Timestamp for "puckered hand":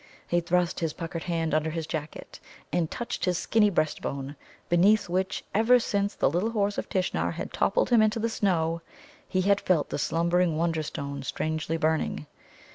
0.93-1.53